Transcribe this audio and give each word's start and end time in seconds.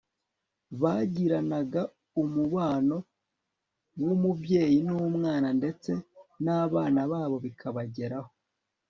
bagiranaga 0.81 1.81
umubano 2.21 2.97
w'umubyeyi 4.03 4.77
n'umwana, 4.87 5.47
ndetse 5.59 5.91
n'abana 6.43 7.01
babo 7.11 7.37
bikabageraho 7.45 8.31